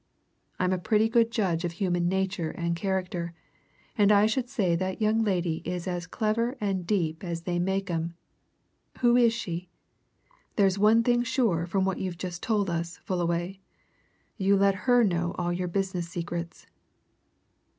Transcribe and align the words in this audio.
I'm 0.57 0.73
a 0.73 0.79
pretty 0.79 1.07
good 1.07 1.29
judge 1.29 1.63
of 1.63 1.73
human 1.73 2.09
nature 2.09 2.49
and 2.49 2.75
character, 2.75 3.35
and 3.95 4.11
I 4.11 4.25
should 4.25 4.49
say 4.49 4.75
that 4.75 4.99
young 4.99 5.23
lady 5.23 5.61
is 5.63 5.87
as 5.87 6.07
clever 6.07 6.57
and 6.59 6.87
deep 6.87 7.23
as 7.23 7.43
they 7.43 7.59
make 7.59 7.87
'em. 7.91 8.15
Who 9.01 9.15
is 9.15 9.31
she? 9.31 9.69
There's 10.55 10.79
one 10.79 11.03
thing 11.03 11.21
sure 11.21 11.67
from 11.67 11.85
what 11.85 11.99
you've 11.99 12.17
just 12.17 12.41
told 12.41 12.67
us, 12.67 12.97
Fullaway 13.05 13.59
you 14.37 14.57
let 14.57 14.87
her 14.89 15.03
know 15.03 15.35
all 15.37 15.53
your 15.53 15.67
business 15.67 16.09
secrets." 16.09 16.65